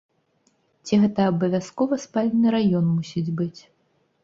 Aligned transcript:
Ці 0.89 0.99
гэта 1.03 1.27
абавязкова 1.33 2.01
спальны 2.07 2.47
раён 2.57 2.85
мусіць 2.97 3.33
быць? 3.45 3.57